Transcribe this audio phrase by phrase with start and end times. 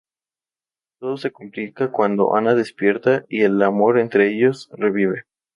[0.99, 5.25] Todo se complica cuando Ana despierta y el amor entre ellos revive.